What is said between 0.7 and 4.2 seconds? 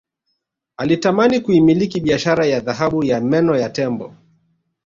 Alitamani kuimiliki biashara ya dhahabu na meno ya tembo